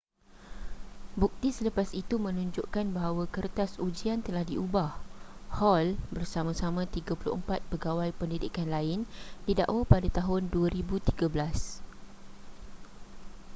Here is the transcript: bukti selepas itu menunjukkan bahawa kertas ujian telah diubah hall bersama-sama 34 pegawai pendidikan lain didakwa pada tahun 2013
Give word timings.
bukti 1.21 1.49
selepas 1.57 1.87
itu 2.01 2.15
menunjukkan 2.25 2.85
bahawa 2.97 3.23
kertas 3.35 3.71
ujian 3.87 4.19
telah 4.27 4.41
diubah 4.51 4.89
hall 5.61 5.87
bersama-sama 6.15 6.83
34 6.95 7.29
pegawai 7.71 8.09
pendidikan 8.19 8.67
lain 8.75 8.99
didakwa 9.47 9.81
pada 9.93 10.07
tahun 10.17 10.41
2013 10.49 11.85